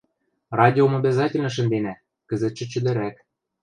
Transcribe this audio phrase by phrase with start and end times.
[0.59, 1.93] Радиом обязательно шӹнденӓ,
[2.29, 3.15] кӹзӹтшӹ чӹдӹрӓк.